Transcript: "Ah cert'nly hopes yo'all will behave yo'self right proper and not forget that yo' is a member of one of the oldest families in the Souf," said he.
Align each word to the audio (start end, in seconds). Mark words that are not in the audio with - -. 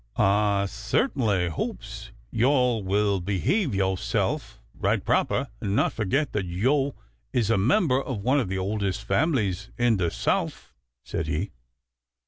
"Ah 0.15 0.65
cert'nly 0.65 1.47
hopes 1.47 2.09
yo'all 2.31 2.83
will 2.83 3.19
behave 3.19 3.75
yo'self 3.75 4.59
right 4.73 5.05
proper 5.05 5.47
and 5.61 5.75
not 5.75 5.93
forget 5.93 6.33
that 6.33 6.47
yo' 6.47 6.95
is 7.33 7.51
a 7.51 7.57
member 7.59 8.01
of 8.01 8.23
one 8.23 8.39
of 8.39 8.49
the 8.49 8.57
oldest 8.57 9.03
families 9.03 9.69
in 9.77 9.97
the 9.97 10.09
Souf," 10.09 10.73
said 11.03 11.27
he. 11.27 11.51